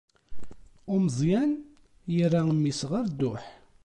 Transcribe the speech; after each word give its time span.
Umeẓyan 0.93 1.51
yerra 2.15 2.41
mmi-s 2.49 2.81
ɣer 2.89 3.05
dduḥ. 3.09 3.43